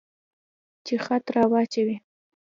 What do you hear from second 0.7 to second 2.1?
چې خط را واچوي.